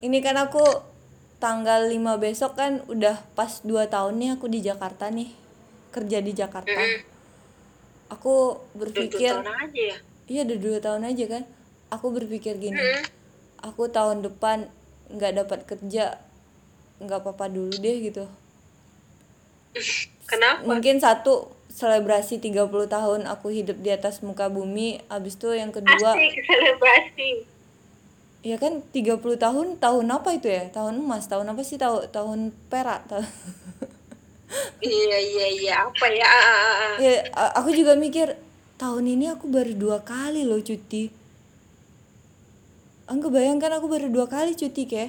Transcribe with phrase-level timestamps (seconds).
[0.00, 0.64] ini kan aku
[1.36, 5.28] tanggal 5 besok kan udah pas 2 tahun nih aku di Jakarta nih
[5.92, 7.00] kerja di Jakarta Mm-mm.
[8.08, 9.96] aku Udah dua berpikir tahun aja ya.
[10.24, 11.42] iya udah dua tahun aja kan
[11.92, 13.04] aku berpikir gini Mm-mm.
[13.60, 14.72] aku tahun depan
[15.12, 16.16] nggak dapat kerja
[17.00, 18.24] nggak apa-apa dulu deh gitu
[20.30, 20.62] Kenapa?
[20.64, 22.56] mungkin satu selebrasi 30
[22.88, 27.30] tahun aku hidup di atas muka bumi abis itu yang kedua Asik selebrasi.
[28.40, 30.68] Ya kan 30 tahun tahun apa itu ya?
[30.72, 31.76] Tahun emas tahun apa sih?
[31.76, 33.28] Tahun tahun perak tahun
[34.82, 35.72] Iya iya iya.
[35.86, 36.26] Apa ya?
[36.98, 37.12] Ya
[37.54, 38.34] aku juga mikir
[38.76, 41.12] tahun ini aku baru dua kali loh cuti.
[43.06, 45.02] Angga bayangkan aku baru dua kali cuti Cuti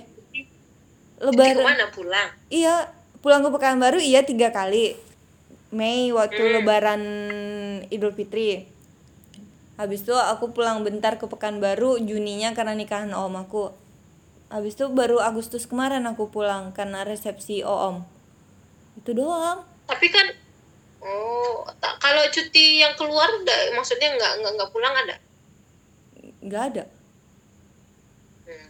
[1.22, 1.54] lebaran.
[1.54, 2.30] ke mana pulang?
[2.50, 2.90] iya
[3.22, 4.98] pulang ke Pekanbaru iya tiga kali.
[5.72, 6.54] Mei waktu Hmm.
[6.60, 7.02] lebaran
[7.88, 8.68] Idul Fitri
[9.82, 13.74] habis itu aku pulang bentar ke Pekanbaru Juninya karena nikahan om aku
[14.48, 18.06] habis itu baru Agustus kemarin aku pulang karena resepsi om
[19.00, 20.28] itu doang Tapi kan
[21.02, 21.66] oh
[21.98, 25.16] kalau cuti yang keluar udah maksudnya nggak nggak nggak pulang ada?
[26.42, 26.84] nggak ada
[28.44, 28.70] Hmm.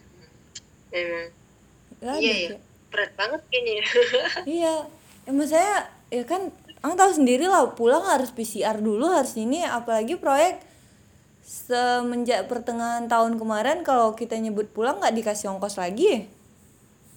[0.92, 1.28] Memang.
[2.00, 2.50] nggak ada Iya ya.
[2.50, 2.60] Cek.
[2.92, 3.74] Berat banget kayaknya.
[3.76, 3.86] ya.
[4.60, 4.74] iya
[5.26, 5.76] emang saya
[6.10, 10.58] ya kan Ang tahu sendiri lah pulang harus PCR dulu harus ini apalagi proyek
[11.42, 16.30] semenjak pertengahan tahun kemarin kalau kita nyebut pulang nggak dikasih ongkos lagi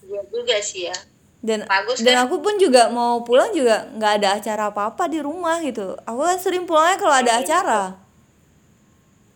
[0.04, 0.96] Iya juga sih ya.
[1.40, 2.24] dan Bagus dan kan?
[2.24, 6.20] aku pun juga mau pulang juga nggak ada acara apa apa di rumah gitu aku
[6.22, 7.82] kan sering pulangnya kalau ada acara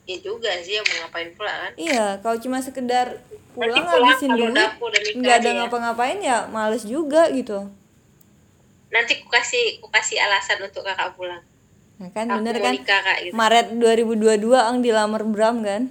[0.04, 1.72] Iya juga sih ya mau ngapain pula kan?
[1.76, 3.20] iya kalau cuma sekedar
[3.52, 4.70] pulang Nanti pulang habisin duit
[5.14, 5.56] nggak ada ya.
[5.58, 7.68] ngapa-ngapain ya males juga gitu
[8.88, 11.44] Nanti ku kasih ku kasih alasan untuk kakak pulang.
[11.98, 13.34] Nah kan Aku bener kan nikah kak gitu.
[13.34, 15.90] Maret 2022 ang dilamar Bram kan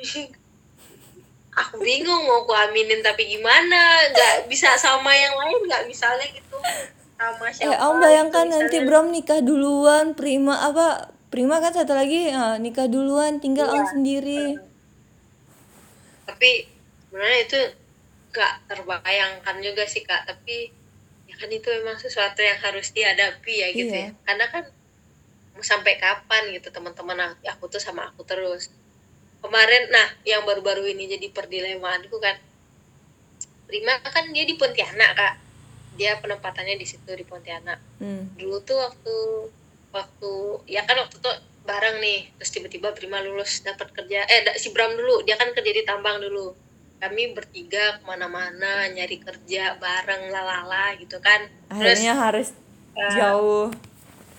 [1.52, 6.56] aku bingung mau ku aminin tapi gimana nggak bisa sama yang lain nggak misalnya gitu
[7.14, 8.76] sama Eh, siapa Om bayangkan gitu, nanti.
[8.80, 10.86] Bram nikah duluan, Prima apa?
[11.28, 13.76] Prima kan satu lagi eh, nikah duluan, tinggal Iya.
[13.76, 14.44] Ang sendiri.
[16.22, 16.64] tapi
[17.04, 17.60] sebenarnya itu
[18.30, 20.70] nggak terbayangkan juga sih kak tapi
[21.30, 24.10] ya kan itu memang sesuatu yang harus dihadapi ya gitu Iya.
[24.10, 24.18] ya.
[24.26, 24.64] Karena kan
[25.54, 28.74] mau sampai kapan gitu teman-teman aku, aku tuh sama aku terus.
[29.38, 32.36] Kemarin nah yang baru-baru ini jadi perdilemaanku kan.
[33.70, 35.34] Prima kan dia di Pontianak kak.
[35.94, 37.78] Dia penempatannya di situ di Pontianak.
[38.02, 38.34] Hmm.
[38.34, 39.16] dulu tuh waktu
[39.94, 40.32] waktu
[40.66, 42.26] ya kan waktu tuh bareng nih.
[42.42, 45.22] Terus tiba-tiba Prima lulus dapat kerja eh si Bram dulu.
[45.22, 46.50] Dia kan kerja di tambang dulu
[47.00, 51.48] kami bertiga ke mana-mana nyari kerja bareng lalala gitu kan.
[51.72, 52.48] Terus Akhirnya harus
[52.92, 53.72] eh, jauh.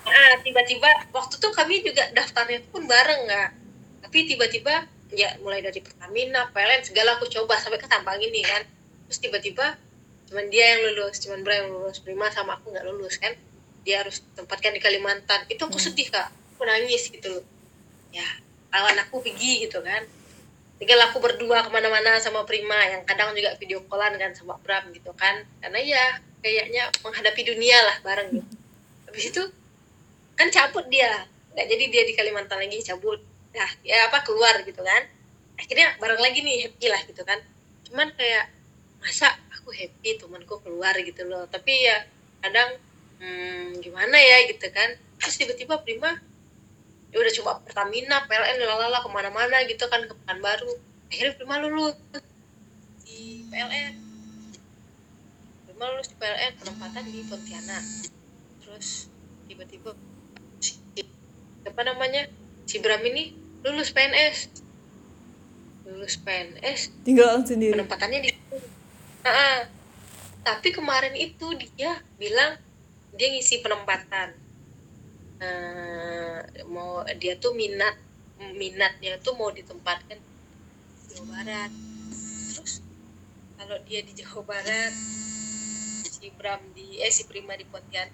[0.01, 3.49] ah tiba-tiba waktu tuh kami juga daftarnya pun bareng nggak
[4.01, 8.61] tapi tiba-tiba ya mulai dari Pertamina PLN segala aku coba sampai ke tambang ini kan.
[9.09, 9.77] Terus tiba-tiba
[10.31, 13.33] cuman dia yang lulus cuman Bram yang lulus Prima sama aku nggak lulus kan.
[13.81, 15.49] Dia harus tempatkan di Kalimantan.
[15.49, 15.85] Itu aku Hmm.
[15.89, 16.29] sedih kak.
[16.55, 17.45] Aku nangis gitu loh.
[18.09, 18.25] Ya
[18.69, 20.05] lawan aku pergi gitu kan
[20.81, 24.89] tinggal aku berdua ke mana-mana sama Prima yang kadang juga video callan kan sama Bram
[24.89, 25.45] gitu kan.
[25.61, 26.05] Karena ya
[26.41, 28.53] kayaknya menghadapi dunia lah bareng gitu.
[29.05, 29.43] Habis itu
[30.33, 31.29] kan cabut dia.
[31.53, 33.21] Nggak jadi dia di Kalimantan lagi cabut.
[33.53, 35.05] Nah ya apa keluar gitu kan.
[35.61, 37.37] Akhirnya bareng lagi nih happy lah gitu kan.
[37.85, 38.49] Cuman kayak
[38.97, 41.45] masa aku happy temanku keluar gitu loh.
[41.45, 42.09] Tapi ya
[42.41, 42.81] kadang
[43.21, 44.97] hmm, gimana ya gitu kan.
[45.21, 46.17] Terus tiba-tiba Prima
[47.11, 50.71] ya udah coba Pertamina PLN lalala ke mana-mana gitu kan ke Pekanbaru
[51.11, 51.95] akhirnya Prima lulus.
[53.03, 53.93] Di PLN
[55.67, 57.83] Prima lulus di PLN penempatan di Pontianak.
[58.63, 59.11] Terus
[59.51, 59.91] tiba-tiba
[60.63, 60.79] si,
[61.67, 62.31] apa namanya
[62.63, 63.35] si Bram ini
[63.67, 64.63] lulus PNS
[65.91, 67.75] lulus PNS Tinggal sendiri.
[67.75, 68.29] penempatannya di
[69.21, 69.69] Ah,
[70.41, 72.57] tapi kemarin itu dia bilang
[73.13, 74.33] dia ngisi penempatan
[75.47, 76.39] Eh,
[76.75, 76.91] mau
[77.21, 77.95] dia tuh minat
[78.61, 81.71] minatnya tuh mau ditempatkan di Jawa Barat.
[82.51, 82.73] Terus
[83.57, 84.93] kalau dia di Jawa Barat
[86.15, 88.13] si Bram di eh si Prima di Pontianak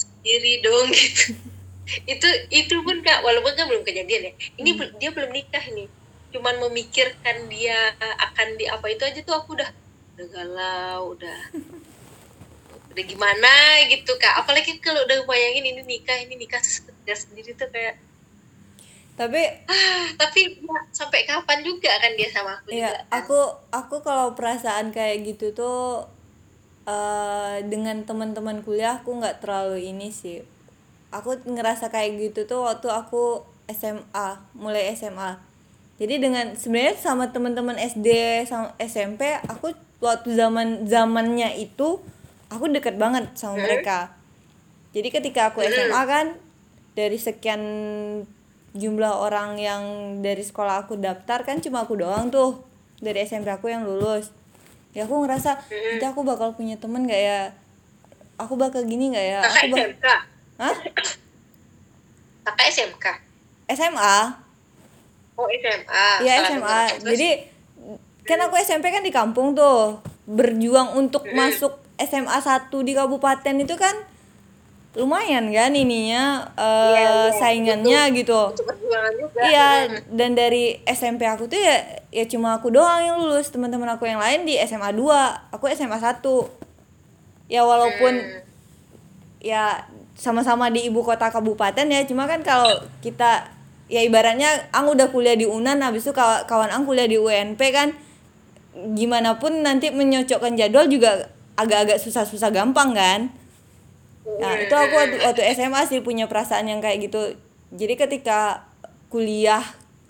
[0.00, 1.24] sendiri dong gitu.
[2.06, 2.28] Itu
[2.60, 5.88] itu pun kak walaupun kan belum kejadian ya ini bel- dia belum nikah nih.
[6.32, 7.78] Cuman memikirkan dia
[8.26, 9.70] akan di apa itu aja tuh aku udah
[10.16, 11.38] udah galau udah
[12.92, 13.52] udah gimana
[13.92, 16.60] gitu kak apalagi kalau udah bayangin ini nikah ini nikah
[17.06, 17.96] dia sendiri tuh kayak
[19.20, 23.22] Tapi ah tapi ya, sampai kapan juga kan dia sama aku ya juga kan?
[23.22, 23.38] aku
[23.80, 26.08] aku kalau perasaan kayak gitu tuh
[26.88, 30.42] eh dengan teman-teman kuliah aku nggak terlalu ini sih.
[31.12, 35.30] Aku ngerasa kayak gitu tuh waktu aku SMA, mulai SMA.
[36.00, 38.08] jadi dengan sebenarnya sama teman-teman SD
[38.50, 39.70] sama SMP aku
[40.02, 42.02] waktu zaman zamannya itu
[42.52, 43.64] aku deket banget sama Hmm.
[43.64, 44.12] mereka.
[44.92, 46.26] Jadi ketika aku SMA kan
[46.92, 47.62] dari sekian
[48.72, 49.82] jumlah orang yang
[50.20, 52.60] dari sekolah aku daftar kan cuma aku doang tuh
[53.00, 54.28] dari SMP aku yang lulus.
[54.92, 57.40] Ya aku ngerasa nanti aku bakal punya temen gak ya?
[58.36, 59.40] Aku bakal gini gak ya?
[59.40, 60.06] Aku bak SMK
[60.60, 60.74] Hah?
[62.42, 63.06] kakak SMK
[63.72, 64.16] SMA
[65.32, 66.80] oh SMA Iya Salah SMA.
[67.08, 67.28] Jadi
[68.22, 69.98] kan aku SMP kan di kampung tuh.
[70.22, 73.94] Berjuang untuk masuk SMA 1 di kabupaten itu kan
[74.92, 76.52] lumayan kan ininya
[76.92, 78.52] iya, saingannya gitu.
[78.52, 79.68] juga Iya,
[80.12, 81.80] dan dari SMP aku tuh ya
[82.12, 83.48] ya cuma aku doang yang lulus.
[83.48, 86.20] Teman-teman aku yang lain di SMA 2, aku SMA 1.
[87.48, 88.40] Ya walaupun Hmm.
[89.40, 92.68] ya sama-sama di ibu kota kabupaten ya cuma kan kalau
[93.00, 93.48] kita
[93.88, 97.58] ya ibaratnya ang udah kuliah di Unan habis itu kaw- kawan ang kuliah di UNP
[97.72, 97.96] kan
[98.92, 103.20] gimana pun nanti menyocokkan jadwal juga agak-agak susah-susah gampang kan
[104.22, 107.34] Nah, itu aku waktu, waktu SMA sih punya perasaan yang kayak gitu.
[107.74, 108.70] Jadi ketika
[109.10, 109.62] kuliah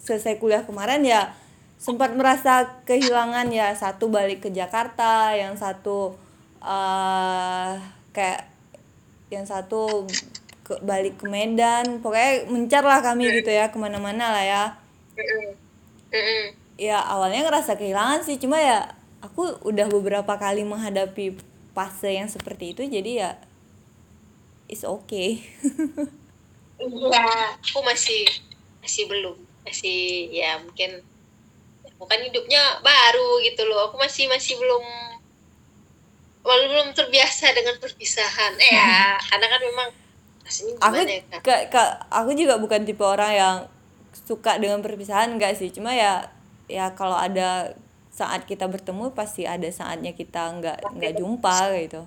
[0.03, 1.33] selesai kuliah kemarin ya
[1.81, 6.15] sempat merasa kehilangan ya satu balik ke Jakarta, yang satu
[6.63, 7.73] eh
[8.13, 8.53] kayak
[9.33, 10.05] yang satu
[10.61, 12.05] ke, balik ke Medan.
[12.05, 14.65] Pokoknya mencar lah kami gitu ya ke mana-mana lah ya.
[16.77, 18.93] Ya awalnya ngerasa kehilangan sih, cuma ya
[19.23, 21.39] aku udah beberapa kali menghadapi
[21.73, 23.31] fase yang seperti itu jadi ya
[24.69, 25.45] it's okay.
[26.83, 27.25] Iya,
[27.63, 28.27] aku masih
[28.83, 31.05] masih belum, masih ya mungkin
[32.01, 33.87] bukan hidupnya baru gitu loh.
[33.93, 34.83] Aku masih masih belum
[36.43, 38.59] malah belum terbiasa dengan perpisahan.
[38.59, 39.89] Eh ya, karena kan memang
[40.83, 43.57] aku ya ka- ka- aku juga bukan tipe orang yang
[44.27, 46.29] suka dengan perpisahan enggak sih cuma ya
[46.69, 47.73] ya kalau ada
[48.13, 52.05] saat kita bertemu pasti ada saatnya kita nggak nggak jumpa gitu